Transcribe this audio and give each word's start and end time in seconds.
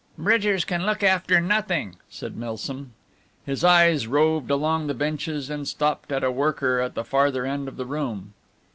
"Bridgers 0.17 0.65
can 0.65 0.83
look 0.83 1.03
after 1.03 1.39
nothing," 1.39 1.97
said 2.09 2.35
Milsom. 2.35 2.93
His 3.45 3.63
eyes 3.63 4.07
roved 4.07 4.49
along 4.49 4.87
the 4.87 4.95
benches 4.95 5.47
and 5.47 5.67
stopped 5.67 6.11
at 6.11 6.23
a 6.23 6.31
worker 6.31 6.79
at 6.79 6.95
the 6.95 7.03
farther 7.03 7.45
end 7.45 7.67
of 7.67 7.77
the 7.77 7.85
room. 7.85 8.33